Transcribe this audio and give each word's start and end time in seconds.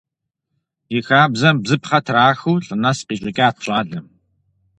И 0.97 0.99
хабзэм 1.07 1.55
бзыпхъэ 1.63 1.99
трахыу 2.05 2.57
лӀы 2.65 2.75
нэс 2.81 2.99
къищӀыкӀат 3.07 3.55
щӀалэм. 3.63 4.05